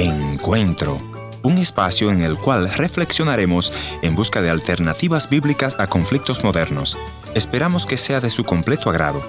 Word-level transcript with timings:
Encuentro, 0.00 0.98
un 1.42 1.58
espacio 1.58 2.10
en 2.10 2.22
el 2.22 2.38
cual 2.38 2.70
reflexionaremos 2.72 3.70
en 4.00 4.14
busca 4.14 4.40
de 4.40 4.48
alternativas 4.48 5.28
bíblicas 5.28 5.78
a 5.78 5.88
conflictos 5.88 6.42
modernos. 6.42 6.96
Esperamos 7.34 7.84
que 7.84 7.98
sea 7.98 8.18
de 8.22 8.30
su 8.30 8.44
completo 8.44 8.88
agrado. 8.88 9.22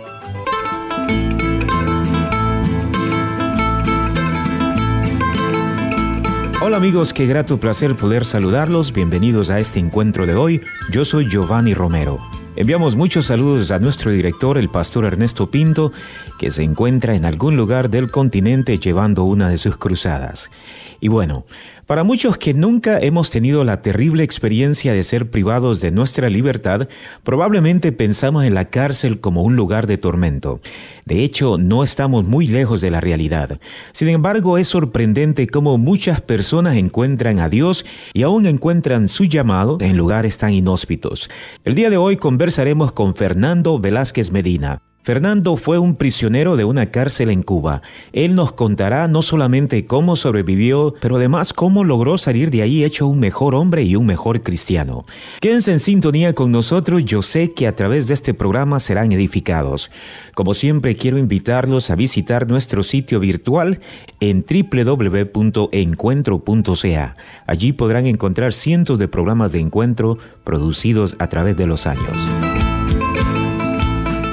Hola 6.61 6.77
amigos, 6.77 7.11
qué 7.11 7.25
grato 7.25 7.59
placer 7.59 7.97
poder 7.97 8.23
saludarlos. 8.23 8.93
Bienvenidos 8.93 9.49
a 9.49 9.59
este 9.59 9.79
encuentro 9.79 10.25
de 10.25 10.35
hoy. 10.35 10.61
Yo 10.89 11.03
soy 11.03 11.29
Giovanni 11.29 11.73
Romero. 11.73 12.21
Enviamos 12.57 12.97
muchos 12.97 13.27
saludos 13.27 13.71
a 13.71 13.79
nuestro 13.79 14.11
director, 14.11 14.57
el 14.57 14.67
pastor 14.67 15.05
Ernesto 15.05 15.49
Pinto, 15.49 15.93
que 16.37 16.51
se 16.51 16.63
encuentra 16.63 17.15
en 17.15 17.23
algún 17.23 17.55
lugar 17.55 17.89
del 17.89 18.11
continente 18.11 18.77
llevando 18.77 19.23
una 19.23 19.47
de 19.47 19.57
sus 19.57 19.77
cruzadas. 19.77 20.51
Y 20.99 21.07
bueno, 21.07 21.45
para 21.91 22.05
muchos 22.05 22.37
que 22.37 22.53
nunca 22.53 22.99
hemos 22.99 23.31
tenido 23.31 23.65
la 23.65 23.81
terrible 23.81 24.23
experiencia 24.23 24.93
de 24.93 25.03
ser 25.03 25.29
privados 25.29 25.81
de 25.81 25.91
nuestra 25.91 26.29
libertad, 26.29 26.87
probablemente 27.25 27.91
pensamos 27.91 28.45
en 28.45 28.53
la 28.53 28.63
cárcel 28.63 29.19
como 29.19 29.43
un 29.43 29.57
lugar 29.57 29.87
de 29.87 29.97
tormento. 29.97 30.61
De 31.03 31.21
hecho, 31.21 31.57
no 31.57 31.83
estamos 31.83 32.23
muy 32.23 32.47
lejos 32.47 32.79
de 32.79 32.91
la 32.91 33.01
realidad. 33.01 33.59
Sin 33.91 34.07
embargo, 34.07 34.57
es 34.57 34.69
sorprendente 34.69 35.47
cómo 35.47 35.77
muchas 35.77 36.21
personas 36.21 36.77
encuentran 36.77 37.39
a 37.39 37.49
Dios 37.49 37.85
y 38.13 38.23
aún 38.23 38.45
encuentran 38.45 39.09
su 39.09 39.25
llamado 39.25 39.77
en 39.81 39.97
lugares 39.97 40.37
tan 40.37 40.53
inhóspitos. 40.53 41.29
El 41.65 41.75
día 41.75 41.89
de 41.89 41.97
hoy 41.97 42.15
conversaremos 42.15 42.93
con 42.93 43.15
Fernando 43.15 43.79
Velázquez 43.79 44.31
Medina. 44.31 44.81
Fernando 45.03 45.55
fue 45.55 45.79
un 45.79 45.95
prisionero 45.95 46.55
de 46.55 46.63
una 46.63 46.91
cárcel 46.91 47.31
en 47.31 47.41
Cuba. 47.41 47.81
Él 48.13 48.35
nos 48.35 48.53
contará 48.53 49.07
no 49.07 49.23
solamente 49.23 49.83
cómo 49.85 50.15
sobrevivió, 50.15 50.93
pero 51.01 51.15
además 51.15 51.53
cómo 51.53 51.83
logró 51.83 52.19
salir 52.19 52.51
de 52.51 52.61
ahí 52.61 52.83
hecho 52.83 53.07
un 53.07 53.19
mejor 53.19 53.55
hombre 53.55 53.81
y 53.81 53.95
un 53.95 54.05
mejor 54.05 54.43
cristiano. 54.43 55.07
Quédense 55.39 55.71
en 55.71 55.79
sintonía 55.79 56.33
con 56.33 56.51
nosotros, 56.51 57.03
yo 57.03 57.23
sé 57.23 57.51
que 57.53 57.65
a 57.67 57.75
través 57.75 58.07
de 58.07 58.13
este 58.13 58.35
programa 58.35 58.79
serán 58.79 59.11
edificados. 59.11 59.89
Como 60.35 60.53
siempre 60.53 60.95
quiero 60.95 61.17
invitarlos 61.17 61.89
a 61.89 61.95
visitar 61.95 62.47
nuestro 62.47 62.83
sitio 62.83 63.19
virtual 63.19 63.79
en 64.19 64.45
www.encuentro.ca. 64.45 67.15
Allí 67.47 67.73
podrán 67.73 68.05
encontrar 68.05 68.53
cientos 68.53 68.99
de 68.99 69.07
programas 69.07 69.51
de 69.51 69.61
encuentro 69.61 70.19
producidos 70.43 71.15
a 71.17 71.27
través 71.27 71.57
de 71.57 71.65
los 71.65 71.87
años. 71.87 72.50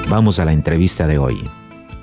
Vamos 0.09 0.39
a 0.39 0.45
la 0.45 0.53
entrevista 0.53 1.05
de 1.05 1.19
hoy. 1.19 1.37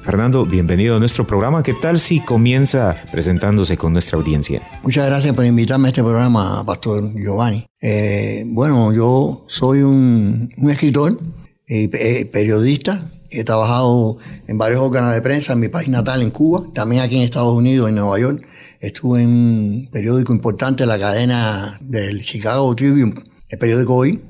Fernando, 0.03 0.47
bienvenido 0.47 0.95
a 0.95 1.01
nuestro 1.01 1.27
programa. 1.27 1.65
¿Qué 1.65 1.75
tal 1.75 1.99
si 1.99 2.21
comienza 2.21 2.95
presentándose 3.11 3.77
con 3.77 3.93
nuestra 3.93 4.17
audiencia? 4.17 4.63
Muchas 4.85 5.07
gracias 5.07 5.35
por 5.35 5.45
invitarme 5.45 5.89
a 5.89 5.91
este 5.91 6.05
programa, 6.05 6.65
Pastor 6.65 7.13
Giovanni. 7.17 7.67
Eh, 7.81 8.45
bueno, 8.47 8.93
yo 8.93 9.45
soy 9.49 9.83
un, 9.83 10.53
escritor, 10.71 11.19
y 11.67 11.91
eh, 11.93 12.27
periodista. 12.27 13.11
He 13.29 13.43
trabajado 13.43 14.19
en 14.47 14.57
varios 14.57 14.83
órganos 14.83 15.13
de 15.13 15.21
prensa 15.21 15.55
en 15.55 15.59
mi 15.59 15.69
país 15.69 15.89
natal, 15.89 16.23
en 16.23 16.31
Cuba, 16.31 16.63
también 16.73 17.03
aquí 17.03 17.17
en 17.17 17.23
Estados 17.23 17.55
Unidos, 17.55 17.89
en 17.89 17.97
Nueva 17.97 18.21
York. 18.21 18.47
Estuve 18.79 19.23
en 19.23 19.29
un 19.29 19.89
periódico 19.91 20.33
importante, 20.33 20.87
la 20.87 20.97
cadena 20.97 21.77
del 21.81 22.25
Chicago 22.25 22.73
Tribune, 22.77 23.15
el 23.49 23.59
periódico 23.59 23.97
Hoy. 23.97 24.21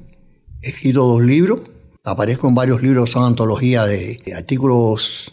He 0.62 0.70
escrito 0.70 1.06
dos 1.06 1.22
libros 1.22 1.60
Aparezco 2.06 2.46
en 2.46 2.54
varios 2.54 2.82
libros, 2.82 3.10
son 3.10 3.24
antología 3.24 3.84
de 3.84 4.22
artículos 4.32 5.32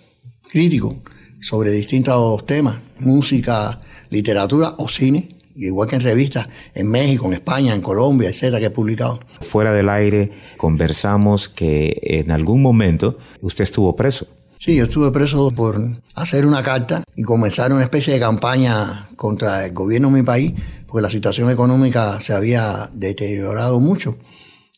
críticos 0.49 0.95
sobre 1.39 1.69
distintos 1.69 2.43
temas, 2.47 2.77
música, 2.99 3.79
literatura 4.09 4.73
o 4.79 4.89
cine, 4.89 5.27
igual 5.55 5.87
que 5.87 5.97
en 5.97 6.01
revistas 6.01 6.49
en 6.73 6.89
México, 6.89 7.27
en 7.27 7.33
España, 7.33 7.75
en 7.75 7.81
Colombia, 7.81 8.29
etcétera, 8.29 8.59
que 8.59 8.65
he 8.65 8.69
publicado. 8.71 9.19
Fuera 9.41 9.71
del 9.71 9.87
aire 9.87 10.31
conversamos 10.57 11.47
que 11.47 11.95
en 12.01 12.31
algún 12.31 12.63
momento 12.63 13.19
usted 13.41 13.65
estuvo 13.65 13.95
preso. 13.95 14.25
Sí, 14.57 14.75
yo 14.75 14.85
estuve 14.85 15.11
preso 15.11 15.51
por 15.51 15.79
hacer 16.15 16.47
una 16.47 16.63
carta 16.63 17.03
y 17.15 17.21
comenzar 17.21 17.71
una 17.71 17.83
especie 17.83 18.15
de 18.15 18.19
campaña 18.19 19.09
contra 19.15 19.67
el 19.67 19.73
gobierno 19.73 20.07
de 20.07 20.15
mi 20.15 20.23
país, 20.23 20.53
porque 20.87 21.03
la 21.03 21.11
situación 21.11 21.51
económica 21.51 22.19
se 22.19 22.33
había 22.33 22.89
deteriorado 22.93 23.79
mucho. 23.79 24.17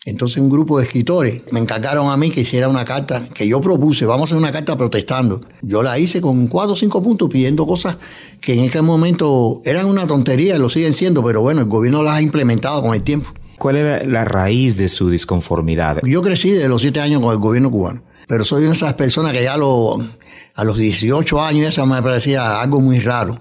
Entonces 0.06 0.38
un 0.38 0.50
grupo 0.50 0.78
de 0.78 0.86
escritores 0.86 1.42
me 1.52 1.60
encargaron 1.60 2.12
a 2.12 2.18
mí 2.18 2.30
que 2.30 2.42
hiciera 2.42 2.70
una 2.70 2.86
carta 2.86 3.28
que 3.34 3.48
yo 3.48 3.60
propuse, 3.60 4.06
vamos 4.06 4.24
a 4.24 4.26
hacer 4.26 4.38
una 4.38 4.52
carta 4.52 4.78
protestando. 4.78 5.42
Yo 5.64 5.82
la 5.82 5.98
hice 5.98 6.22
con 6.22 6.46
cuatro 6.46 6.74
o 6.74 6.76
cinco 6.76 7.02
puntos 7.02 7.28
pidiendo 7.28 7.66
cosas 7.66 7.98
que 8.40 8.54
en 8.54 8.70
aquel 8.70 8.84
momento 8.84 9.62
eran 9.66 9.88
una 9.88 10.06
tontería, 10.06 10.60
lo 10.60 10.70
siguen 10.70 10.94
siendo, 10.94 11.24
pero 11.24 11.42
bueno, 11.42 11.62
el 11.62 11.68
gobierno 11.68 12.04
las 12.04 12.16
ha 12.16 12.22
implementado 12.22 12.84
con 12.84 12.94
el 12.94 13.02
tiempo. 13.02 13.34
¿Cuál 13.58 13.78
era 13.78 14.04
la 14.06 14.26
raíz 14.26 14.78
de 14.78 14.90
su 14.90 15.10
disconformidad? 15.10 16.02
Yo 16.04 16.22
crecí 16.22 16.52
de 16.52 16.70
los 16.70 16.84
siete 16.84 17.00
años 17.00 17.20
con 17.24 17.32
el 17.32 17.40
gobierno 17.40 17.72
cubano, 17.72 18.04
pero 18.28 18.46
soy 18.46 18.62
una 18.62 18.72
de 18.72 18.78
esas 18.78 18.94
personas 18.94 19.34
que 19.34 19.42
ya 19.42 19.58
lo, 19.58 19.98
a 20.54 20.64
los 20.64 20.78
18 20.78 21.42
años 21.42 21.70
eso 21.70 21.84
me 21.88 22.00
parecía 22.04 22.62
algo 22.62 22.80
muy 22.80 23.00
raro. 23.00 23.40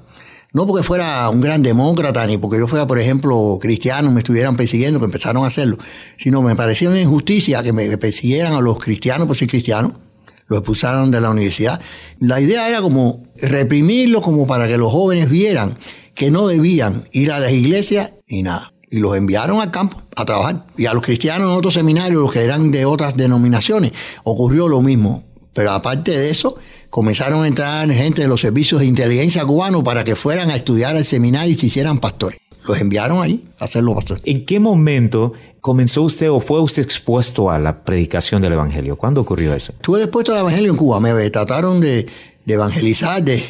No 0.55 0.69
porque 0.69 0.85
fuera 0.85 1.29
un 1.31 1.41
gran 1.41 1.65
demócrata, 1.65 2.25
ni 2.29 2.39
porque 2.39 2.59
yo 2.59 2.69
fuera, 2.69 2.87
por 2.87 3.01
ejemplo, 3.01 3.59
cristiano, 3.61 4.13
me 4.13 4.21
estuvieran 4.21 4.55
persiguiendo, 4.55 5.01
que 5.01 5.07
empezaron 5.07 5.43
a 5.43 5.49
hacerlo, 5.49 5.77
sino 6.17 6.43
me 6.43 6.55
parecía 6.55 6.89
una 6.89 7.01
injusticia 7.01 7.61
que 7.65 7.73
me 7.73 7.99
persiguieran 7.99 8.55
a 8.55 8.61
los 8.61 8.79
cristianos 8.79 9.27
por 9.27 9.37
ser 9.37 9.49
cristianos, 9.49 9.95
los 10.47 10.61
expulsaron 10.61 11.11
de 11.11 11.21
la 11.21 11.31
universidad. 11.31 11.81
La 12.21 12.41
idea 12.41 12.69
era 12.69 12.81
como 12.83 13.25
reprimirlos 13.37 14.23
como 14.23 14.47
para 14.47 14.69
que 14.69 14.79
los 14.79 14.93
jóvenes 14.93 15.29
vieran 15.29 15.77
que 16.15 16.31
no 16.31 16.47
debían 16.47 17.03
ir 17.11 17.33
a 17.33 17.41
las 17.41 17.51
iglesias 17.51 18.11
y 18.29 18.45
nada. 18.45 18.73
Y 18.89 18.99
los 18.99 19.17
enviaron 19.17 19.61
al 19.61 19.73
campo 19.73 20.01
a 20.15 20.25
trabajar. 20.25 20.67
Y 20.77 20.87
a 20.87 20.95
los 20.95 21.03
cristianos 21.03 21.51
en 21.51 21.59
otros 21.59 21.75
seminarios, 21.75 22.23
los 22.23 22.33
que 22.33 22.45
eran 22.45 22.71
de 22.71 22.85
otras 22.85 23.17
denominaciones, 23.17 23.91
ocurrió 24.23 24.69
lo 24.69 24.81
mismo. 24.81 25.25
Pero 25.55 25.71
aparte 25.71 26.11
de 26.11 26.31
eso, 26.31 26.57
comenzaron 26.91 27.45
a 27.45 27.47
entrar 27.47 27.91
gente 27.91 28.23
de 28.23 28.29
los 28.29 28.41
servicios 28.41 28.81
de 28.81 28.87
inteligencia 28.87 29.45
cubanos 29.45 29.83
para 29.83 30.05
que 30.05 30.17
fueran 30.17 30.51
a 30.51 30.57
estudiar 30.57 30.97
al 30.97 31.05
seminario 31.05 31.53
y 31.53 31.59
se 31.59 31.67
hicieran 31.67 31.99
pastores. 31.99 32.39
Los 32.67 32.81
enviaron 32.81 33.23
ahí 33.23 33.45
a 33.59 33.65
hacerlo 33.65 33.95
pastores. 33.95 34.23
¿En 34.27 34.45
qué 34.45 34.59
momento 34.59 35.33
comenzó 35.61 36.03
usted 36.03 36.31
o 36.31 36.41
fue 36.41 36.61
usted 36.61 36.83
expuesto 36.83 37.51
a 37.51 37.59
la 37.59 37.85
predicación 37.85 38.43
del 38.43 38.55
Evangelio? 38.55 38.97
¿Cuándo 38.97 39.21
ocurrió 39.21 39.55
eso? 39.55 39.73
Estuve 39.73 40.03
expuesto 40.03 40.33
al 40.33 40.41
Evangelio 40.41 40.71
en 40.71 40.77
Cuba. 40.77 40.99
Me 41.01 41.31
trataron 41.31 41.81
de, 41.81 42.07
evangelizar, 42.53 43.23
de, 43.23 43.43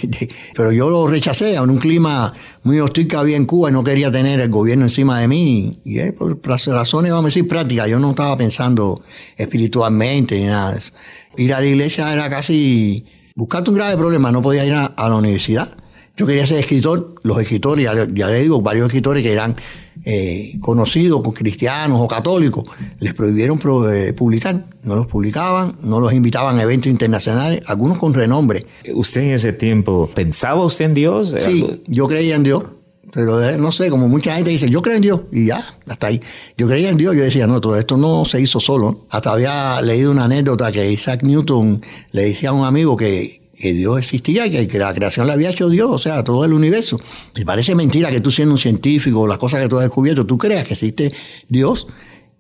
pero 0.54 0.70
yo 0.72 0.88
lo 0.88 1.06
rechacé 1.06 1.54
en 1.54 1.70
un 1.70 1.78
clima 1.78 2.32
muy 2.62 2.78
hostil 2.80 3.08
que 3.08 3.16
había 3.16 3.36
en 3.36 3.46
Cuba 3.46 3.70
y 3.70 3.72
no 3.72 3.82
quería 3.82 4.10
tener 4.10 4.40
el 4.40 4.50
gobierno 4.50 4.84
encima 4.84 5.20
de 5.20 5.28
mí. 5.28 5.80
Y 5.84 5.98
es 5.98 6.12
por 6.12 6.38
razones, 6.44 7.10
vamos 7.10 7.26
a 7.26 7.28
decir, 7.28 7.48
prácticas. 7.48 7.88
Yo 7.88 7.98
no 7.98 8.10
estaba 8.10 8.36
pensando 8.36 9.02
espiritualmente 9.36 10.38
ni 10.38 10.46
nada 10.46 10.72
de 10.72 10.78
eso. 10.78 10.92
Ir 11.36 11.52
a 11.54 11.60
la 11.60 11.66
iglesia 11.66 12.12
era 12.12 12.30
casi 12.30 13.04
buscarte 13.34 13.70
un 13.70 13.76
grave 13.76 13.96
problema, 13.96 14.30
no 14.30 14.42
podía 14.42 14.64
ir 14.64 14.74
a, 14.74 14.94
la 14.96 15.14
universidad. 15.16 15.72
Yo 16.16 16.26
quería 16.26 16.46
ser 16.46 16.58
escritor, 16.58 17.16
los 17.24 17.40
escritores, 17.40 17.84
ya, 18.14 18.28
le 18.28 18.40
digo, 18.40 18.60
varios 18.60 18.86
escritores 18.86 19.24
que 19.24 19.32
eran 19.32 19.56
eh, 20.04 20.56
conocidos, 20.60 21.22
cristianos 21.34 22.00
o 22.00 22.08
católicos, 22.08 22.64
les 22.98 23.14
prohibieron 23.14 23.58
eh, 23.90 24.12
publicar, 24.12 24.64
no 24.82 24.96
los 24.96 25.06
publicaban, 25.06 25.76
no 25.82 26.00
los 26.00 26.12
invitaban 26.12 26.58
a 26.58 26.62
eventos 26.62 26.90
internacionales, 26.90 27.62
algunos 27.68 27.98
con 27.98 28.14
renombre. 28.14 28.66
¿Usted 28.94 29.22
en 29.22 29.30
ese 29.30 29.52
tiempo 29.52 30.10
pensaba 30.14 30.64
usted 30.64 30.86
en 30.86 30.94
Dios? 30.94 31.34
Sí, 31.40 31.82
yo 31.86 32.06
creía 32.06 32.36
en 32.36 32.42
Dios. 32.42 32.64
Pero 33.12 33.40
eh, 33.48 33.58
no 33.58 33.70
sé, 33.70 33.90
como 33.90 34.08
mucha 34.08 34.34
gente 34.34 34.50
dice, 34.50 34.68
yo 34.68 34.82
creo 34.82 34.96
en 34.96 35.02
Dios, 35.02 35.20
y 35.30 35.46
ya, 35.46 35.64
hasta 35.86 36.08
ahí. 36.08 36.20
Yo 36.58 36.66
creía 36.66 36.90
en 36.90 36.96
Dios, 36.96 37.14
yo 37.14 37.22
decía, 37.22 37.46
no, 37.46 37.60
todo 37.60 37.78
esto 37.78 37.96
no 37.96 38.24
se 38.24 38.40
hizo 38.40 38.58
solo. 38.58 39.06
Hasta 39.08 39.32
había 39.32 39.80
leído 39.82 40.10
una 40.10 40.24
anécdota 40.24 40.72
que 40.72 40.90
Isaac 40.90 41.22
Newton 41.22 41.80
le 42.10 42.24
decía 42.24 42.48
a 42.48 42.52
un 42.52 42.64
amigo 42.64 42.96
que, 42.96 43.43
Dios 43.56 43.98
existía 43.98 44.46
y 44.46 44.66
que 44.66 44.78
la 44.78 44.92
creación 44.92 45.26
la 45.26 45.34
había 45.34 45.50
hecho 45.50 45.68
Dios, 45.68 45.90
o 45.90 45.98
sea, 45.98 46.24
todo 46.24 46.44
el 46.44 46.52
universo. 46.52 46.98
Y 47.36 47.44
parece 47.44 47.74
mentira 47.74 48.10
que 48.10 48.20
tú 48.20 48.30
siendo 48.30 48.54
un 48.54 48.58
científico, 48.58 49.26
las 49.26 49.38
cosas 49.38 49.62
que 49.62 49.68
tú 49.68 49.76
has 49.76 49.84
descubierto, 49.84 50.26
tú 50.26 50.38
creas 50.38 50.64
que 50.64 50.74
existe 50.74 51.12
Dios. 51.48 51.86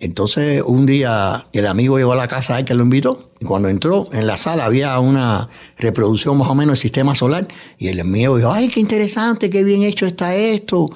Entonces, 0.00 0.62
un 0.66 0.86
día 0.86 1.46
el 1.52 1.66
amigo 1.66 1.96
llegó 1.96 2.12
a 2.12 2.16
la 2.16 2.28
casa 2.28 2.56
a 2.56 2.64
que 2.64 2.74
lo 2.74 2.82
invitó. 2.82 3.30
Y 3.40 3.44
cuando 3.44 3.68
entró 3.68 4.08
en 4.12 4.26
la 4.26 4.36
sala 4.36 4.64
había 4.64 4.98
una 4.98 5.48
reproducción 5.78 6.36
más 6.36 6.48
o 6.48 6.54
menos 6.54 6.72
del 6.72 6.82
sistema 6.82 7.14
solar. 7.14 7.46
Y 7.78 7.88
el 7.88 8.00
amigo 8.00 8.36
dijo, 8.36 8.52
ay, 8.52 8.68
qué 8.68 8.80
interesante, 8.80 9.50
qué 9.50 9.64
bien 9.64 9.82
hecho 9.82 10.06
está 10.06 10.34
esto. 10.34 10.90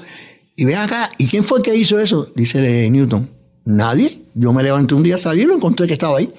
Y 0.57 0.65
ven 0.65 0.77
acá, 0.77 1.11
¿y 1.19 1.27
quién 1.27 1.45
fue 1.45 1.63
que 1.63 1.75
hizo 1.75 1.99
eso? 1.99 2.29
Dice 2.35 2.91
Newton. 2.91 3.31
Nadie. 3.65 4.23
Yo 4.35 4.53
me 4.53 4.63
levanté 4.63 4.95
un 4.95 5.03
día 5.03 5.15
a 5.15 5.19
salir 5.19 5.45
y 5.45 5.47
lo 5.47 5.55
encontré 5.55 5.87
que 5.87 5.93
estaba 5.93 6.19
ahí. 6.19 6.33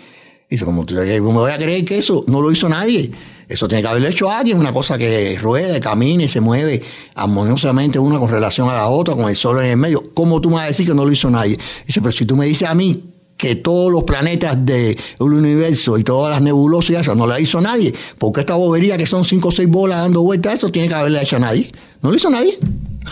Dice, 0.50 0.65
¿cómo 0.65 0.83
me 0.83 1.31
voy 1.31 1.51
a 1.51 1.57
creer 1.57 1.86
que 1.86 1.98
eso 1.98 2.25
no 2.27 2.42
lo 2.42 2.51
hizo 2.51 2.68
nadie? 2.68 3.12
Eso 3.50 3.68
tiene 3.68 3.81
que 3.81 3.88
haberlo 3.88 4.07
hecho 4.07 4.30
alguien, 4.30 4.60
una 4.60 4.72
cosa 4.72 4.96
que 4.96 5.36
ruede, 5.42 5.80
camine, 5.80 6.30
se 6.30 6.40
mueve 6.40 6.84
armoniosamente 7.16 7.98
una 7.98 8.19
con 8.19 8.30
relación 8.30 8.69
a 8.69 8.74
la 8.74 8.90
otra, 8.90 9.16
con 9.16 9.28
el 9.28 9.36
sol 9.36 9.60
en 9.60 9.72
el 9.72 9.78
medio. 9.78 10.04
¿Cómo 10.13 10.40
tú 10.40 10.50
me 10.50 10.56
vas 10.56 10.66
a 10.66 10.68
decir 10.68 10.86
que 10.86 10.94
no 10.94 11.04
lo 11.04 11.12
hizo 11.12 11.31
nadie? 11.31 11.57
Dice, 11.88 12.00
pero 12.00 12.12
si 12.12 12.25
tú 12.25 12.36
me 12.36 12.46
dices 12.46 12.69
a 12.69 12.75
mí 12.75 13.04
que 13.36 13.56
todos 13.56 13.92
los 13.92 14.04
planetas 14.04 14.63
del 14.63 14.98
universo 15.19 15.98
y 15.98 16.04
todas 16.04 16.31
las 16.31 16.42
nebulosas 16.42 16.92
y 16.92 16.96
eso 16.96 17.16
no 17.16 17.25
la 17.25 17.40
hizo 17.40 17.60
nadie, 17.60 17.92
porque 18.19 18.42
esta 18.42 18.54
bobería 18.54 18.98
que 18.98 19.07
son 19.07 19.25
cinco 19.25 19.48
o 19.48 19.51
seis 19.51 19.68
bolas 19.68 19.98
dando 19.98 20.22
vueltas, 20.22 20.54
eso 20.54 20.69
tiene 20.72 20.88
que 20.88 20.94
haberle 20.94 21.19
hecho 21.19 21.38
a 21.38 21.40
nadie. 21.40 21.72
No 22.04 22.12
lo 22.12 22.16
hizo 22.16 22.30
nadie. 22.30 22.60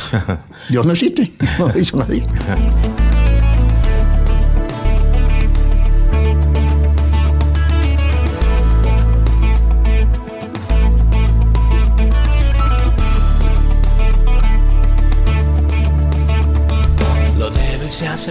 Dios 0.69 0.85
no 0.85 0.91
existe, 0.91 1.31
no 1.57 1.69
lo 1.69 1.79
hizo 1.79 1.97
nadie. 1.97 2.23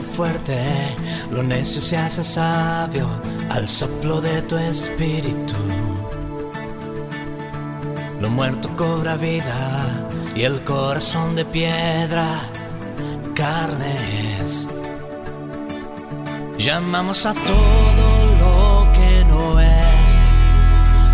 Fuerte, 0.03 0.95
lo 1.31 1.43
necio 1.43 1.81
se 1.81 1.97
hace 1.97 2.23
sabio 2.25 3.09
al 3.51 3.69
soplo 3.69 4.21
de 4.21 4.43
tu 4.43 4.57
espíritu. 4.57 5.55
Lo 8.21 8.31
muerto 8.31 8.69
cobra 8.77 9.17
vida 9.17 10.09
y 10.35 10.43
el 10.43 10.63
corazón 10.65 11.37
de 11.37 11.45
piedra 11.45 12.51
carnes. 13.37 14.69
Llamamos 16.59 17.27
a 17.27 17.35
todo 17.35 18.09
lo 18.43 18.93
que 18.93 19.25
no 19.29 19.61
es 19.61 20.11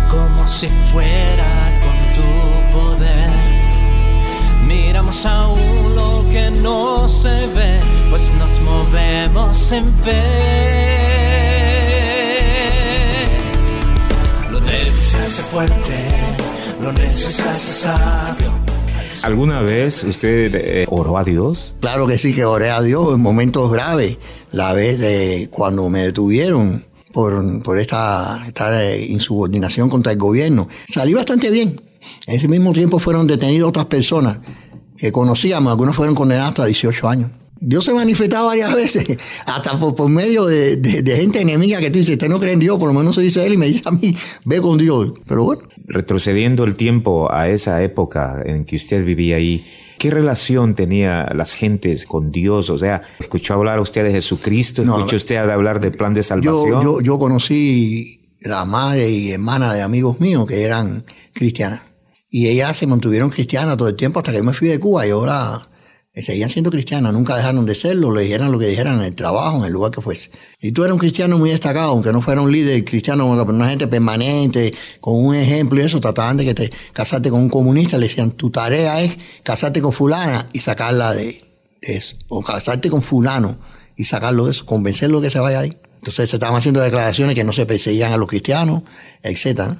como 0.09 0.47
si 0.47 0.69
fuera 0.91 1.51
con 1.83 1.97
tu 2.15 2.77
poder. 2.77 3.29
Miramos 4.65 5.25
aún 5.25 5.95
lo 5.95 6.22
que 6.33 6.49
no 6.49 7.07
se 7.07 7.45
ve, 7.53 7.79
pues 8.09 8.31
nos 8.39 8.59
movemos 8.61 9.71
en 9.71 9.85
fe. 10.03 10.23
Lo 14.49 14.59
débil 14.59 15.03
se 15.11 15.17
hace 15.17 15.43
fuerte, 15.43 15.95
lo 16.81 16.91
necio 16.91 17.29
se 17.29 17.43
hace 17.43 17.71
sabio. 17.71 18.51
¿Alguna 19.21 19.61
vez 19.61 20.03
usted 20.03 20.55
eh, 20.55 20.87
oró 20.89 21.19
a 21.19 21.23
Dios? 21.23 21.75
Claro 21.79 22.07
que 22.07 22.17
sí, 22.17 22.33
que 22.33 22.45
oré 22.45 22.71
a 22.71 22.81
Dios 22.81 23.13
en 23.13 23.21
momentos 23.21 23.71
graves. 23.71 24.17
La 24.51 24.73
vez 24.73 24.99
de 24.99 25.49
cuando 25.51 25.87
me 25.89 26.01
detuvieron 26.01 26.83
por, 27.11 27.61
por 27.61 27.77
esta, 27.77 28.43
esta 28.47 28.83
eh, 28.83 29.05
insubordinación 29.05 29.87
contra 29.87 30.11
el 30.11 30.17
gobierno. 30.17 30.67
Salí 30.87 31.13
bastante 31.13 31.51
bien. 31.51 31.79
En 32.25 32.35
ese 32.35 32.47
mismo 32.47 32.73
tiempo 32.73 32.97
fueron 32.97 33.27
detenidas 33.27 33.67
otras 33.67 33.85
personas 33.85 34.37
que 34.97 35.11
conocíamos, 35.11 35.71
algunos 35.71 35.95
fueron 35.95 36.15
condenados 36.15 36.49
hasta 36.49 36.65
18 36.65 37.07
años. 37.07 37.31
Dios 37.65 37.85
se 37.85 37.93
manifestaba 37.93 38.47
varias 38.47 38.73
veces, 38.75 39.17
hasta 39.45 39.77
por, 39.77 40.09
medio 40.09 40.45
de, 40.45 40.75
de, 40.75 41.15
gente 41.15 41.39
enemiga 41.41 41.79
que 41.79 41.89
tú 41.89 41.99
dices, 41.99 42.13
usted 42.13 42.29
no 42.29 42.39
cree 42.39 42.53
en 42.53 42.59
Dios, 42.59 42.77
por 42.77 42.89
lo 42.89 42.93
menos 42.93 43.15
se 43.15 43.21
dice 43.21 43.45
él 43.45 43.53
y 43.53 43.57
me 43.57 43.67
dice 43.67 43.83
a 43.85 43.91
mí, 43.91 44.15
ve 44.45 44.61
con 44.61 44.77
Dios. 44.77 45.13
Pero 45.27 45.45
bueno. 45.45 45.63
Retrocediendo 45.85 46.65
el 46.65 46.75
tiempo 46.75 47.31
a 47.31 47.49
esa 47.49 47.81
época 47.83 48.41
en 48.45 48.65
que 48.65 48.75
usted 48.75 49.05
vivía 49.05 49.37
ahí, 49.37 49.65
¿qué 49.97 50.11
relación 50.11 50.75
tenía 50.75 51.29
las 51.33 51.53
gentes 51.53 52.05
con 52.05 52.31
Dios? 52.31 52.69
O 52.69 52.77
sea, 52.77 53.01
¿escuchó 53.19 53.53
hablar 53.53 53.79
usted 53.79 54.03
de 54.03 54.11
Jesucristo? 54.11 54.81
¿Escuchó 54.81 55.15
usted 55.15 55.37
hablar 55.37 55.79
del 55.79 55.93
plan 55.93 56.13
de 56.13 56.23
salvación? 56.23 56.83
Yo, 56.83 56.83
yo, 56.83 57.01
yo 57.01 57.19
conocí 57.19 58.19
la 58.41 58.65
madre 58.65 59.09
y 59.09 59.31
hermana 59.31 59.73
de 59.73 59.81
amigos 59.81 60.19
míos 60.19 60.45
que 60.45 60.63
eran 60.63 61.05
cristianas. 61.33 61.81
Y 62.35 62.47
ellas 62.47 62.75
se 62.75 62.87
mantuvieron 62.87 63.29
cristianas 63.29 63.77
todo 63.77 63.87
el 63.87 63.95
tiempo 63.95 64.17
hasta 64.17 64.31
que 64.31 64.41
me 64.41 64.55
fui 64.55 64.67
de 64.67 64.79
Cuba 64.79 65.05
y 65.05 65.11
ahora 65.11 65.61
seguían 66.15 66.49
siendo 66.49 66.71
cristianas, 66.71 67.13
nunca 67.13 67.35
dejaron 67.35 67.63
de 67.63 67.75
serlo, 67.75 68.11
le 68.11 68.23
dijeran 68.23 68.51
lo 68.51 68.57
que 68.57 68.65
dijeran 68.65 68.95
en 68.95 69.01
el 69.01 69.15
trabajo, 69.15 69.59
en 69.59 69.65
el 69.65 69.71
lugar 69.71 69.91
que 69.91 70.01
fuese. 70.01 70.31
Y 70.59 70.71
tú 70.71 70.83
eras 70.83 70.93
un 70.93 70.99
cristiano 70.99 71.37
muy 71.37 71.51
destacado, 71.51 71.91
aunque 71.91 72.11
no 72.11 72.23
fuera 72.23 72.41
un 72.41 72.51
líder 72.51 72.83
cristiano, 72.85 73.27
una 73.27 73.69
gente 73.69 73.87
permanente, 73.87 74.73
con 74.99 75.23
un 75.23 75.35
ejemplo 75.35 75.79
y 75.79 75.83
eso, 75.83 75.99
trataban 75.99 76.37
de 76.37 76.45
que 76.45 76.55
te 76.55 76.71
casarte 76.91 77.29
con 77.29 77.39
un 77.39 77.49
comunista, 77.49 77.99
le 77.99 78.07
decían, 78.07 78.31
tu 78.31 78.49
tarea 78.49 79.03
es 79.03 79.15
casarte 79.43 79.83
con 79.83 79.93
fulana 79.93 80.47
y 80.53 80.59
sacarla 80.59 81.13
de, 81.13 81.39
eso, 81.81 82.15
o 82.29 82.41
casarte 82.41 82.89
con 82.89 83.03
fulano 83.03 83.57
y 83.95 84.05
sacarlo 84.05 84.45
de 84.45 84.51
eso, 84.53 84.65
convencerlo 84.65 85.21
de 85.21 85.27
que 85.27 85.31
se 85.31 85.39
vaya 85.39 85.59
ahí. 85.59 85.77
Entonces 85.97 86.31
se 86.31 86.37
estaban 86.37 86.55
haciendo 86.55 86.81
declaraciones 86.81 87.35
que 87.35 87.43
no 87.43 87.53
se 87.53 87.67
perseguían 87.67 88.11
a 88.11 88.17
los 88.17 88.27
cristianos, 88.27 88.81
etcétera 89.21 89.77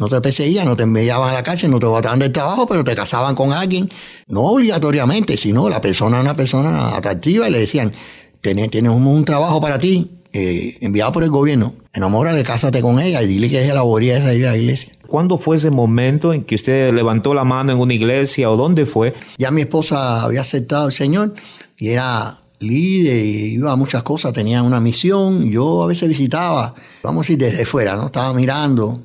no 0.00 0.08
te 0.08 0.20
perseguían, 0.20 0.66
no 0.66 0.76
te 0.76 0.82
enviaban 0.82 1.30
a 1.30 1.34
la 1.34 1.42
cárcel, 1.42 1.70
no 1.70 1.78
te 1.78 1.86
botaban 1.86 2.18
del 2.18 2.32
trabajo, 2.32 2.66
pero 2.66 2.84
te 2.84 2.94
casaban 2.94 3.34
con 3.34 3.52
alguien, 3.52 3.88
no 4.28 4.42
obligatoriamente, 4.42 5.36
sino 5.36 5.68
la 5.68 5.80
persona 5.80 6.20
una 6.20 6.36
persona 6.36 6.96
atractiva 6.96 7.48
y 7.48 7.52
le 7.52 7.60
decían, 7.60 7.92
tienes, 8.40 8.92
un, 8.92 9.24
trabajo 9.24 9.60
para 9.60 9.78
ti, 9.78 10.10
eh, 10.32 10.76
enviado 10.80 11.12
por 11.12 11.24
el 11.24 11.30
gobierno, 11.30 11.74
enamórale, 11.92 12.42
cásate 12.42 12.80
con 12.80 13.00
ella 13.00 13.22
y 13.22 13.26
dile 13.26 13.48
que 13.48 13.64
ella 13.64 13.74
la 13.74 13.82
boría 13.82 14.20
de 14.20 14.36
ir 14.36 14.46
a 14.46 14.52
la 14.52 14.56
iglesia. 14.56 14.92
¿Cuándo 15.06 15.38
fue 15.38 15.56
ese 15.56 15.70
momento 15.70 16.32
en 16.32 16.44
que 16.44 16.56
usted 16.56 16.92
levantó 16.92 17.32
la 17.32 17.44
mano 17.44 17.72
en 17.72 17.78
una 17.78 17.94
iglesia 17.94 18.50
o 18.50 18.56
dónde 18.56 18.86
fue? 18.86 19.14
Ya 19.38 19.50
mi 19.50 19.62
esposa 19.62 20.24
había 20.24 20.40
aceptado 20.40 20.86
al 20.86 20.92
Señor 20.92 21.34
y 21.78 21.88
era 21.88 22.38
líder 22.58 23.24
y 23.24 23.54
iba 23.54 23.72
a 23.72 23.76
muchas 23.76 24.02
cosas, 24.02 24.32
tenía 24.32 24.62
una 24.62 24.80
misión, 24.80 25.50
yo 25.50 25.82
a 25.82 25.86
veces 25.86 26.08
visitaba, 26.08 26.74
vamos 27.02 27.20
a 27.20 27.22
decir, 27.24 27.38
desde 27.38 27.66
fuera, 27.66 27.96
¿no? 27.96 28.06
Estaba 28.06 28.32
mirando, 28.32 28.98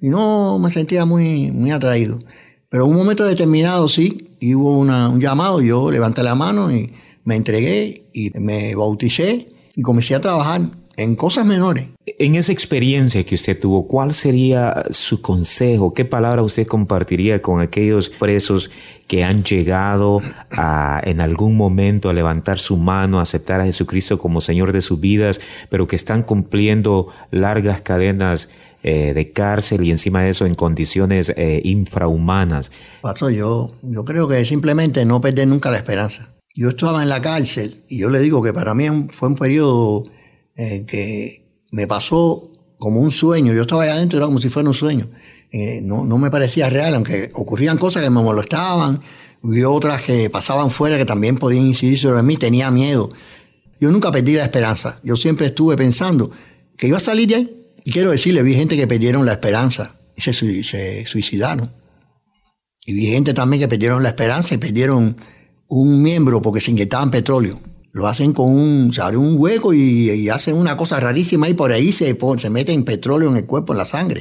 y 0.00 0.08
no 0.08 0.58
me 0.58 0.70
sentía 0.70 1.04
muy, 1.04 1.50
muy 1.50 1.70
atraído. 1.70 2.18
Pero 2.68 2.84
en 2.84 2.90
un 2.90 2.96
momento 2.96 3.24
determinado 3.24 3.88
sí, 3.88 4.36
hubo 4.54 4.78
un 4.78 5.20
llamado, 5.20 5.60
yo 5.60 5.90
levanté 5.90 6.22
la 6.22 6.34
mano 6.34 6.70
y 6.74 6.92
me 7.24 7.36
entregué 7.36 8.08
y 8.12 8.30
me 8.38 8.74
bauticé 8.74 9.48
y 9.74 9.82
comencé 9.82 10.14
a 10.14 10.20
trabajar 10.20 10.62
en 10.96 11.16
cosas 11.16 11.44
menores. 11.44 11.86
En 12.06 12.36
esa 12.36 12.52
experiencia 12.52 13.24
que 13.24 13.34
usted 13.34 13.58
tuvo, 13.58 13.88
¿cuál 13.88 14.14
sería 14.14 14.84
su 14.90 15.20
consejo? 15.20 15.92
¿Qué 15.92 16.04
palabra 16.04 16.42
usted 16.42 16.64
compartiría 16.64 17.42
con 17.42 17.60
aquellos 17.60 18.10
presos 18.10 18.70
que 19.08 19.24
han 19.24 19.42
llegado 19.42 20.22
a, 20.52 21.00
en 21.02 21.20
algún 21.20 21.56
momento 21.56 22.08
a 22.08 22.14
levantar 22.14 22.60
su 22.60 22.76
mano, 22.76 23.18
a 23.18 23.22
aceptar 23.22 23.60
a 23.60 23.64
Jesucristo 23.64 24.18
como 24.18 24.40
Señor 24.40 24.70
de 24.70 24.82
sus 24.82 25.00
vidas, 25.00 25.40
pero 25.68 25.88
que 25.88 25.96
están 25.96 26.22
cumpliendo 26.22 27.08
largas 27.32 27.80
cadenas 27.80 28.50
eh, 28.84 29.12
de 29.12 29.32
cárcel 29.32 29.82
y 29.82 29.90
encima 29.90 30.22
de 30.22 30.30
eso 30.30 30.46
en 30.46 30.54
condiciones 30.54 31.30
eh, 31.36 31.60
infrahumanas? 31.64 32.70
Pastor, 33.02 33.32
yo, 33.32 33.72
yo 33.82 34.04
creo 34.04 34.28
que 34.28 34.44
simplemente 34.44 35.04
no 35.04 35.20
perder 35.20 35.48
nunca 35.48 35.72
la 35.72 35.78
esperanza. 35.78 36.28
Yo 36.54 36.68
estaba 36.68 37.02
en 37.02 37.08
la 37.08 37.20
cárcel 37.20 37.82
y 37.88 37.98
yo 37.98 38.10
le 38.10 38.20
digo 38.20 38.44
que 38.44 38.52
para 38.52 38.74
mí 38.74 38.86
fue 39.10 39.28
un 39.28 39.34
periodo 39.34 40.04
eh, 40.54 40.86
que 40.86 41.45
me 41.72 41.86
pasó 41.86 42.50
como 42.78 43.00
un 43.00 43.10
sueño. 43.10 43.52
Yo 43.52 43.62
estaba 43.62 43.84
allá 43.84 43.94
adentro, 43.94 44.18
era 44.18 44.26
como 44.26 44.40
si 44.40 44.48
fuera 44.48 44.68
un 44.68 44.74
sueño. 44.74 45.08
no, 45.82 46.04
no 46.04 46.18
me 46.18 46.30
parecía 46.30 46.68
real, 46.70 46.94
aunque 46.94 47.30
ocurrían 47.34 47.78
cosas 47.78 48.02
que 48.02 48.10
me 48.10 48.22
molestaban, 48.22 49.00
y 49.42 49.62
otras 49.62 50.02
que 50.02 50.30
pasaban 50.30 50.70
fuera 50.70 50.96
que 50.96 51.04
también 51.04 51.36
podían 51.36 51.66
incidir 51.66 51.98
sobre 51.98 52.22
mí, 52.22 52.36
tenía 52.36 52.70
miedo. 52.70 53.08
Yo 53.80 53.90
nunca 53.90 54.10
perdí 54.10 54.34
la 54.34 54.44
esperanza. 54.44 54.98
Yo 55.02 55.16
siempre 55.16 55.46
estuve 55.46 55.76
pensando 55.76 56.30
que 56.76 56.88
iba 56.88 56.96
a 56.96 57.00
salir 57.00 57.28
de 57.28 57.34
ahí 57.36 57.56
y 57.84 57.92
quiero 57.92 58.10
decirle, 58.10 58.42
vi 58.42 58.54
gente 58.54 58.76
que 58.76 58.86
perdieron 58.86 59.26
la 59.26 59.32
esperanza 59.32 59.94
y 60.16 60.22
se, 60.22 61.06
suicidaron. 61.06 61.70
Y 62.84 62.92
vi 62.92 63.06
gente 63.06 63.34
también 63.34 63.62
que 63.62 63.68
perdieron 63.68 64.02
la 64.02 64.10
esperanza 64.10 64.54
y 64.54 64.58
perdieron 64.58 65.16
un 65.68 66.02
miembro 66.02 66.40
porque 66.40 66.60
se 66.60 66.70
inyectaban 66.70 67.10
petróleo. 67.10 67.60
Lo 67.96 68.06
hacen 68.08 68.34
con 68.34 68.50
un, 68.50 68.92
se 68.92 69.00
abre 69.00 69.16
un 69.16 69.36
hueco 69.38 69.72
y, 69.72 70.28
hacen 70.28 70.54
una 70.54 70.76
cosa 70.76 71.00
rarísima 71.00 71.48
y 71.48 71.54
por 71.54 71.72
ahí 71.72 71.92
se, 71.92 72.14
se 72.36 72.50
meten 72.50 72.84
petróleo 72.84 73.30
en 73.30 73.38
el 73.38 73.46
cuerpo, 73.46 73.72
en 73.72 73.78
la 73.78 73.86
sangre. 73.86 74.20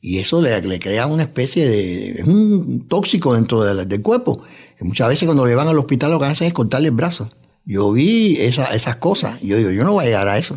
Y 0.00 0.18
eso 0.18 0.40
le, 0.40 0.78
crea 0.78 1.08
una 1.08 1.24
especie 1.24 1.68
de, 1.68 2.10
es 2.10 2.24
un 2.26 2.86
tóxico 2.86 3.34
dentro 3.34 3.64
del 3.64 4.02
cuerpo. 4.02 4.40
Muchas 4.82 5.08
veces 5.08 5.26
cuando 5.26 5.44
le 5.46 5.56
van 5.56 5.66
al 5.66 5.76
hospital 5.76 6.12
lo 6.12 6.20
que 6.20 6.26
hacen 6.26 6.46
es 6.46 6.52
cortarle 6.52 6.90
el 6.90 6.94
brazo. 6.94 7.28
Yo 7.64 7.90
vi 7.90 8.36
esas 8.36 8.94
cosas 8.94 9.42
y 9.42 9.48
yo 9.48 9.56
digo, 9.56 9.72
yo 9.72 9.82
no 9.82 9.94
voy 9.94 10.04
a 10.04 10.06
llegar 10.06 10.28
a 10.28 10.38
eso. 10.38 10.56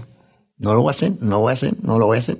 No 0.60 0.76
lo 0.76 0.84
voy 0.84 0.90
a 0.90 0.92
hacer, 0.92 1.14
no 1.20 1.30
lo 1.32 1.40
voy 1.40 1.50
a 1.50 1.54
hacer, 1.56 1.74
no 1.82 1.98
lo 1.98 2.06
voy 2.06 2.18
a 2.18 2.20
hacer. 2.20 2.38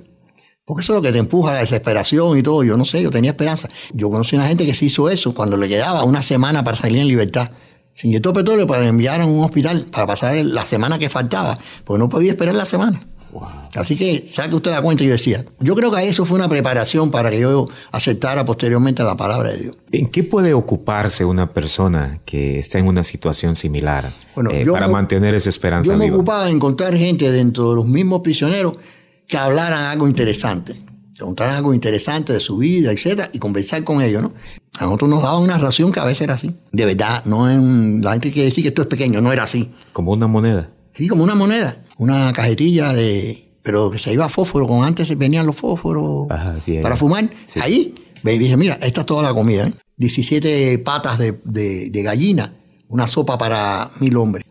Porque 0.64 0.82
eso 0.82 0.92
es 0.92 0.98
lo 0.98 1.02
que 1.02 1.10
te 1.10 1.18
empuja 1.18 1.50
a 1.50 1.54
la 1.54 1.60
desesperación 1.62 2.38
y 2.38 2.44
todo. 2.44 2.62
Yo 2.62 2.76
no 2.76 2.84
sé, 2.84 3.02
yo 3.02 3.10
tenía 3.10 3.32
esperanza. 3.32 3.68
Yo 3.92 4.08
conocí 4.08 4.36
a 4.36 4.38
una 4.38 4.46
gente 4.46 4.64
que 4.66 4.74
se 4.74 4.84
hizo 4.84 5.10
eso 5.10 5.34
cuando 5.34 5.56
le 5.56 5.66
quedaba 5.66 6.04
una 6.04 6.22
semana 6.22 6.62
para 6.62 6.76
salir 6.76 7.00
en 7.00 7.08
libertad. 7.08 7.50
Se 7.94 8.06
inyectó 8.08 8.32
petróleo 8.32 8.66
para 8.66 8.86
enviar 8.86 9.20
a 9.20 9.26
un 9.26 9.44
hospital 9.44 9.86
para 9.90 10.06
pasar 10.06 10.36
la 10.36 10.64
semana 10.64 10.98
que 10.98 11.10
faltaba, 11.10 11.58
porque 11.84 11.98
no 11.98 12.08
podía 12.08 12.32
esperar 12.32 12.54
la 12.54 12.66
semana. 12.66 13.02
Así 13.74 13.96
que 13.96 14.26
saque 14.26 14.54
usted 14.54 14.70
la 14.70 14.82
cuenta 14.82 15.04
yo 15.04 15.12
decía, 15.12 15.44
yo 15.60 15.74
creo 15.74 15.90
que 15.90 16.06
eso 16.06 16.26
fue 16.26 16.36
una 16.36 16.48
preparación 16.48 17.10
para 17.10 17.30
que 17.30 17.40
yo 17.40 17.66
aceptara 17.90 18.44
posteriormente 18.44 19.02
la 19.02 19.16
palabra 19.16 19.50
de 19.52 19.58
Dios. 19.58 19.78
¿En 19.90 20.08
qué 20.08 20.22
puede 20.22 20.52
ocuparse 20.52 21.24
una 21.24 21.52
persona 21.52 22.20
que 22.26 22.58
está 22.58 22.78
en 22.78 22.86
una 22.86 23.02
situación 23.02 23.56
similar 23.56 24.12
eh, 24.50 24.66
para 24.70 24.88
mantener 24.88 25.34
esa 25.34 25.48
esperanza? 25.48 25.92
Yo 25.92 25.98
me 25.98 26.12
ocupaba 26.12 26.44
de 26.44 26.50
encontrar 26.50 26.94
gente 26.94 27.30
dentro 27.32 27.70
de 27.70 27.76
los 27.76 27.86
mismos 27.86 28.20
prisioneros 28.20 28.74
que 29.26 29.38
hablaran 29.38 29.84
algo 29.86 30.06
interesante, 30.06 30.74
que 31.14 31.24
contaran 31.24 31.54
algo 31.54 31.72
interesante 31.72 32.34
de 32.34 32.40
su 32.40 32.58
vida, 32.58 32.92
etcétera, 32.92 33.30
y 33.32 33.38
conversar 33.38 33.82
con 33.84 34.02
ellos, 34.02 34.22
¿no? 34.22 34.32
A 34.78 34.84
nosotros 34.84 35.10
nos 35.10 35.22
daban 35.22 35.42
una 35.42 35.58
ración 35.58 35.92
que 35.92 36.00
a 36.00 36.04
veces 36.04 36.22
era 36.22 36.34
así. 36.34 36.54
De 36.72 36.86
verdad, 36.86 37.24
no 37.26 37.48
es 37.48 37.58
la 38.02 38.12
gente 38.12 38.32
quiere 38.32 38.48
decir 38.48 38.64
que 38.64 38.68
esto 38.68 38.82
es 38.82 38.88
pequeño, 38.88 39.20
no 39.20 39.32
era 39.32 39.42
así. 39.42 39.70
Como 39.92 40.12
una 40.12 40.26
moneda. 40.26 40.70
Sí, 40.92 41.08
como 41.08 41.24
una 41.24 41.34
moneda 41.34 41.76
una 42.02 42.32
cajetilla 42.32 42.92
de. 42.92 43.48
Pero 43.62 43.90
que 43.90 43.98
se 43.98 44.12
iba 44.12 44.24
a 44.24 44.28
fósforo, 44.28 44.66
como 44.66 44.84
antes 44.84 45.06
se 45.06 45.14
venían 45.14 45.46
los 45.46 45.56
fósforos 45.56 46.26
para 46.28 46.96
fumar. 46.96 47.30
Ahí, 47.60 47.94
me 48.24 48.36
dije, 48.36 48.56
mira, 48.56 48.74
esta 48.82 49.02
es 49.02 49.06
toda 49.06 49.22
la 49.22 49.32
comida. 49.32 49.70
17 49.98 50.72
¿eh? 50.72 50.78
patas 50.78 51.18
de, 51.18 51.38
de, 51.44 52.02
gallina 52.02 52.52
una 52.88 53.06
sopa 53.06 53.38
para 53.38 53.88
mil 54.00 54.16
hombres. 54.16 54.44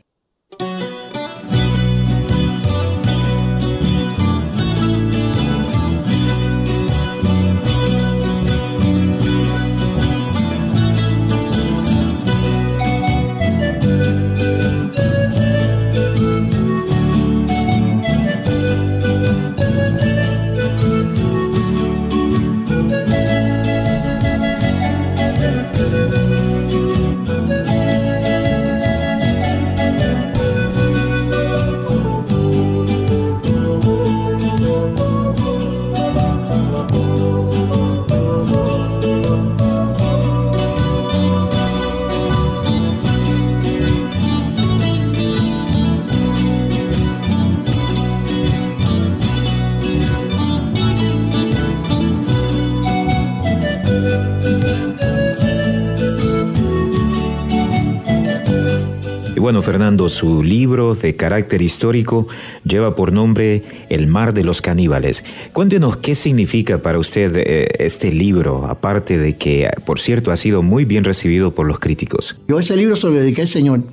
Bueno, 59.52 59.64
Fernando, 59.64 60.08
su 60.08 60.44
libro 60.44 60.96
de 60.96 61.18
carácter 61.18 61.62
histórico 61.62 62.26
lleva 62.64 62.96
por 62.96 63.12
nombre 63.12 63.86
El 63.90 64.08
mar 64.08 64.34
de 64.34 64.46
los 64.46 64.62
caníbales. 64.62 65.26
Cuéntenos 65.52 65.98
qué 65.98 66.16
significa 66.16 66.82
para 66.82 66.98
usted 66.98 67.36
eh, 67.36 67.68
este 67.80 68.14
libro, 68.14 68.68
aparte 68.68 69.18
de 69.18 69.36
que, 69.36 69.70
por 69.86 70.00
cierto, 70.00 70.32
ha 70.32 70.38
sido 70.38 70.64
muy 70.64 70.86
bien 70.86 71.04
recibido 71.04 71.54
por 71.54 71.68
los 71.68 71.80
críticos. 71.80 72.38
Yo 72.48 72.62
ese 72.62 72.78
libro 72.78 72.96
se 72.96 73.08
lo 73.08 73.12
dediqué 73.12 73.42
al 73.42 73.50
Señor. 73.50 73.84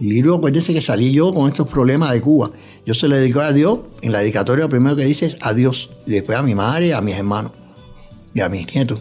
El 0.00 0.08
libro, 0.10 0.36
acuérdense 0.36 0.72
que 0.72 0.80
salí 0.80 1.10
yo 1.10 1.34
con 1.34 1.48
estos 1.48 1.66
problemas 1.66 2.12
de 2.12 2.20
Cuba. 2.20 2.52
Yo 2.86 2.94
se 2.94 3.08
lo 3.08 3.16
dediqué 3.16 3.40
a 3.40 3.52
Dios. 3.52 3.80
En 4.00 4.12
la 4.12 4.20
dedicatoria 4.20 4.66
lo 4.66 4.70
primero 4.70 4.94
que 4.94 5.04
dice 5.04 5.26
es 5.26 5.38
a 5.40 5.54
Dios. 5.54 5.90
Después 6.06 6.38
a 6.38 6.44
mi 6.44 6.54
madre, 6.54 6.94
a 6.94 7.00
mis 7.00 7.16
hermanos 7.16 7.50
y 8.32 8.42
a 8.42 8.48
mis 8.48 8.72
nietos. 8.72 9.00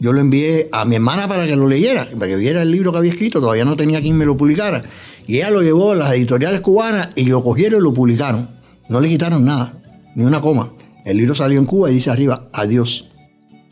Yo 0.00 0.12
lo 0.12 0.20
envié 0.20 0.68
a 0.72 0.84
mi 0.84 0.96
hermana 0.96 1.28
para 1.28 1.46
que 1.46 1.56
lo 1.56 1.68
leyera, 1.68 2.06
para 2.18 2.26
que 2.26 2.36
viera 2.36 2.62
el 2.62 2.70
libro 2.70 2.92
que 2.92 2.98
había 2.98 3.12
escrito. 3.12 3.40
Todavía 3.40 3.64
no 3.64 3.76
tenía 3.76 4.00
quien 4.00 4.16
me 4.16 4.26
lo 4.26 4.36
publicara. 4.36 4.82
Y 5.26 5.36
ella 5.36 5.50
lo 5.50 5.62
llevó 5.62 5.92
a 5.92 5.94
las 5.94 6.12
editoriales 6.12 6.60
cubanas 6.60 7.08
y 7.16 7.26
lo 7.26 7.42
cogieron 7.42 7.80
y 7.80 7.82
lo 7.82 7.94
publicaron. 7.94 8.48
No 8.88 9.00
le 9.00 9.08
quitaron 9.08 9.44
nada, 9.44 9.72
ni 10.14 10.24
una 10.24 10.40
coma. 10.40 10.72
El 11.04 11.16
libro 11.16 11.34
salió 11.34 11.58
en 11.58 11.66
Cuba 11.66 11.90
y 11.90 11.94
dice 11.94 12.10
arriba, 12.10 12.48
adiós 12.52 13.06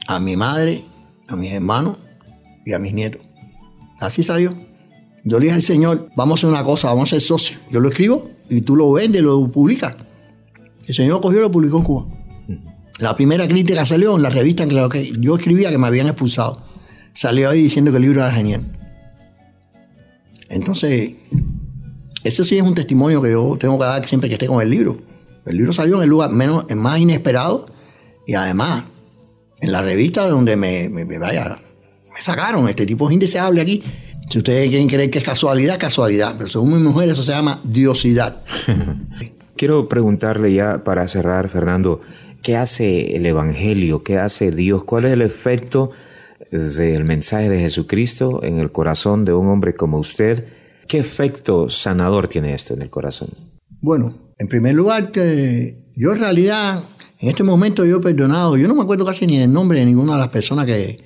a 0.06 0.20
mi 0.20 0.36
madre, 0.36 0.84
a 1.28 1.36
mis 1.36 1.52
hermanos 1.52 1.98
y 2.64 2.72
a 2.72 2.78
mis 2.78 2.94
nietos. 2.94 3.20
Así 4.00 4.24
salió. 4.24 4.54
Yo 5.24 5.38
le 5.38 5.44
dije 5.44 5.56
al 5.56 5.62
Señor, 5.62 6.08
vamos 6.16 6.38
a 6.38 6.40
hacer 6.40 6.50
una 6.50 6.64
cosa, 6.64 6.88
vamos 6.88 7.08
a 7.08 7.10
ser 7.10 7.20
socios. 7.20 7.60
Yo 7.70 7.80
lo 7.80 7.88
escribo 7.88 8.30
y 8.48 8.62
tú 8.62 8.74
lo 8.74 8.90
vendes, 8.92 9.22
lo 9.22 9.46
publicas. 9.48 9.96
El 10.86 10.94
Señor 10.94 11.20
cogió 11.20 11.38
y 11.38 11.42
lo 11.42 11.52
publicó 11.52 11.78
en 11.78 11.84
Cuba. 11.84 12.06
La 13.02 13.16
primera 13.16 13.48
crítica 13.48 13.84
salió 13.84 14.14
en 14.14 14.22
la 14.22 14.30
revista 14.30 14.62
en 14.62 14.88
que 14.88 15.12
yo 15.18 15.34
escribía 15.34 15.70
que 15.70 15.76
me 15.76 15.88
habían 15.88 16.06
expulsado. 16.06 16.62
Salió 17.12 17.50
ahí 17.50 17.64
diciendo 17.64 17.90
que 17.90 17.96
el 17.96 18.04
libro 18.04 18.20
era 18.20 18.30
genial. 18.30 18.62
Entonces, 20.48 21.10
eso 22.22 22.44
sí 22.44 22.58
es 22.58 22.62
un 22.62 22.76
testimonio 22.76 23.20
que 23.20 23.32
yo 23.32 23.56
tengo 23.58 23.76
que 23.76 23.86
dar 23.86 24.08
siempre 24.08 24.28
que 24.28 24.34
esté 24.34 24.46
con 24.46 24.62
el 24.62 24.70
libro. 24.70 24.98
El 25.46 25.56
libro 25.56 25.72
salió 25.72 25.96
en 25.96 26.04
el 26.04 26.10
lugar 26.10 26.30
menos, 26.30 26.64
más 26.76 27.00
inesperado 27.00 27.66
y 28.24 28.34
además 28.34 28.84
en 29.60 29.72
la 29.72 29.82
revista 29.82 30.28
donde 30.28 30.54
me, 30.54 30.88
vaya, 31.18 31.58
me 32.14 32.22
sacaron. 32.22 32.68
Este 32.68 32.86
tipo 32.86 33.08
es 33.08 33.14
indeseable 33.14 33.62
aquí. 33.62 33.82
Si 34.30 34.38
ustedes 34.38 34.68
quieren 34.68 34.86
creer 34.86 35.10
que 35.10 35.18
es 35.18 35.24
casualidad, 35.24 35.76
casualidad. 35.76 36.36
Pero 36.38 36.48
según 36.48 36.74
mi 36.74 36.80
mujer 36.80 37.08
eso 37.08 37.24
se 37.24 37.32
llama 37.32 37.58
diosidad. 37.64 38.42
Quiero 39.56 39.88
preguntarle 39.88 40.52
ya 40.54 40.84
para 40.84 41.06
cerrar, 41.08 41.48
Fernando, 41.48 42.00
¿qué 42.42 42.56
hace 42.56 43.16
el 43.16 43.26
Evangelio? 43.26 44.02
¿Qué 44.02 44.18
hace 44.18 44.50
Dios? 44.50 44.84
¿Cuál 44.84 45.06
es 45.06 45.12
el 45.12 45.22
efecto? 45.22 45.92
del 46.52 47.04
mensaje 47.04 47.48
de 47.48 47.60
Jesucristo 47.60 48.42
en 48.42 48.58
el 48.58 48.70
corazón 48.70 49.24
de 49.24 49.32
un 49.32 49.48
hombre 49.48 49.74
como 49.74 49.98
usted. 49.98 50.46
¿Qué 50.86 50.98
efecto 50.98 51.70
sanador 51.70 52.28
tiene 52.28 52.52
esto 52.52 52.74
en 52.74 52.82
el 52.82 52.90
corazón? 52.90 53.30
Bueno, 53.80 54.10
en 54.38 54.48
primer 54.48 54.74
lugar, 54.74 55.10
yo 55.12 56.12
en 56.12 56.18
realidad, 56.18 56.84
en 57.20 57.28
este 57.28 57.42
momento 57.42 57.86
yo 57.86 57.96
he 57.96 58.00
perdonado, 58.00 58.56
yo 58.58 58.68
no 58.68 58.74
me 58.74 58.82
acuerdo 58.82 59.06
casi 59.06 59.26
ni 59.26 59.38
el 59.38 59.52
nombre 59.52 59.78
de 59.78 59.86
ninguna 59.86 60.14
de 60.14 60.18
las 60.18 60.28
personas 60.28 60.66
que, 60.66 60.98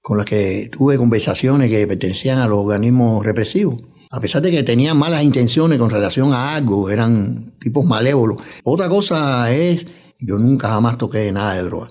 con 0.00 0.16
las 0.16 0.26
que 0.26 0.68
tuve 0.72 0.98
conversaciones 0.98 1.70
que 1.70 1.86
pertenecían 1.86 2.38
a 2.38 2.48
los 2.48 2.58
organismos 2.58 3.24
represivos. 3.24 3.80
A 4.10 4.20
pesar 4.20 4.42
de 4.42 4.50
que 4.50 4.62
tenían 4.62 4.98
malas 4.98 5.22
intenciones 5.22 5.78
con 5.78 5.88
relación 5.88 6.32
a 6.32 6.56
algo, 6.56 6.90
eran 6.90 7.54
tipos 7.60 7.86
malévolos. 7.86 8.42
Otra 8.64 8.88
cosa 8.88 9.50
es, 9.54 9.86
yo 10.22 10.38
nunca 10.38 10.68
jamás 10.68 10.98
toqué 10.98 11.30
nada 11.32 11.54
de 11.54 11.64
droga. 11.64 11.88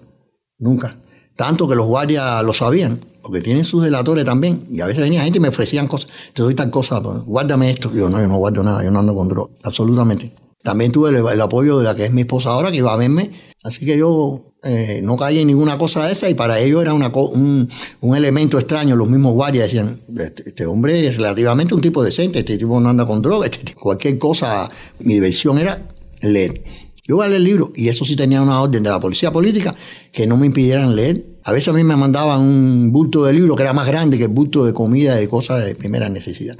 Nunca. 0.58 0.98
Tanto 1.36 1.68
que 1.68 1.76
los 1.76 1.88
guardias 1.88 2.44
lo 2.44 2.54
sabían, 2.54 3.00
porque 3.22 3.42
tienen 3.42 3.66
sus 3.66 3.84
delatores 3.84 4.26
también. 4.26 4.66
Y 4.72 4.82
a 4.82 4.88
veces 4.88 5.04
venía 5.04 5.24
gente 5.24 5.38
y 5.38 5.42
me 5.42 5.50
ofrecían 5.50 5.88
cosas. 5.88 6.10
Te 6.34 6.42
doy 6.42 6.56
tal 6.56 6.70
cosa, 6.70 7.02
pues, 7.02 7.20
guárdame 7.26 7.70
esto. 7.70 7.92
Yo 7.94 8.10
no, 8.10 8.20
yo 8.20 8.28
no 8.28 8.38
guardo 8.38 8.64
nada, 8.64 8.84
yo 8.84 8.92
no 8.92 9.00
ando 9.00 9.14
con 9.14 9.28
droga. 9.28 9.52
Absolutamente. 9.64 10.32
También 10.64 10.92
tuve 10.92 11.10
el, 11.10 11.42
apoyo 11.42 11.80
de 11.80 11.86
la 11.86 11.96
que 11.96 12.06
es 12.06 12.12
mi 12.12 12.22
esposa 12.22 12.50
ahora, 12.50 12.72
que 12.72 12.78
iba 12.78 12.94
a 12.94 12.98
verme. 12.98 13.32
Así 13.64 13.86
que 13.86 13.98
yo 13.98 14.42
eh, 14.64 15.02
no 15.04 15.18
caí 15.18 15.40
en 15.40 15.48
ninguna 15.48 15.78
cosa 15.78 16.06
de 16.06 16.14
esa 16.14 16.30
y 16.30 16.36
para 16.36 16.60
ellos 16.60 16.82
era 16.82 16.94
un, 16.94 17.70
elemento 18.16 18.60
extraño. 18.60 18.96
Los 18.96 19.10
mismos 19.10 19.34
guardias 19.34 19.66
decían, 19.66 20.00
este, 20.18 20.50
este, 20.50 20.66
hombre 20.66 21.08
es 21.08 21.18
relativamente 21.18 21.74
un 21.74 21.82
tipo 21.82 22.04
decente, 22.04 22.40
este 22.40 22.58
tipo 22.58 22.80
no 22.80 22.90
anda 22.90 23.06
con 23.06 23.22
droga, 23.22 23.48
este 23.48 23.74
cualquier 23.74 24.18
cosa, 24.18 24.70
mi 25.00 25.16
diversión 25.16 25.58
era 25.58 25.82
leer. 26.22 26.62
Yo 27.04 27.16
iba 27.16 27.26
a 27.26 27.28
leer 27.28 27.38
el 27.38 27.44
libro 27.44 27.72
y 27.76 27.90
eso 27.90 28.06
sí 28.06 28.16
tenía 28.16 28.42
una 28.42 28.62
orden 28.62 28.84
de 28.84 28.90
la 28.90 29.00
policía 29.00 29.32
política 29.32 29.74
que 30.12 30.28
no 30.28 30.38
me 30.38 30.46
impidieran 30.46 30.96
leer. 30.96 31.24
A 31.44 31.52
veces 31.52 31.70
a 31.70 31.74
mí 31.74 31.84
me 31.84 31.96
mandaban 31.96 32.42
un 32.42 32.92
bulto 32.92 33.26
de 33.26 33.34
libro 33.34 33.56
que 33.56 33.64
era 33.64 33.74
más 33.74 33.88
grande 33.88 34.18
que 34.18 34.26
el 34.26 34.30
bulto 34.30 34.66
de 34.66 34.74
comida 34.74 35.18
y 35.18 35.22
de 35.22 35.30
cosas 35.30 35.66
de 35.66 35.76
primera 35.76 36.10
necesidad. 36.10 36.56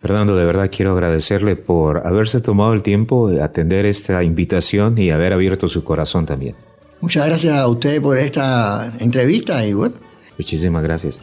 Fernando, 0.00 0.36
de 0.36 0.44
verdad 0.44 0.70
quiero 0.74 0.92
agradecerle 0.92 1.56
por 1.56 2.06
haberse 2.06 2.40
tomado 2.40 2.74
el 2.74 2.82
tiempo 2.82 3.30
de 3.30 3.42
atender 3.42 3.86
esta 3.86 4.22
invitación 4.22 4.98
y 4.98 5.10
haber 5.10 5.32
abierto 5.32 5.66
su 5.66 5.82
corazón 5.82 6.26
también. 6.26 6.54
Muchas 7.00 7.26
gracias 7.26 7.54
a 7.54 7.68
usted 7.68 8.02
por 8.02 8.16
esta 8.16 8.92
entrevista 9.00 9.66
y 9.66 9.72
bueno. 9.74 9.94
Muchísimas 10.38 10.82
gracias. 10.82 11.22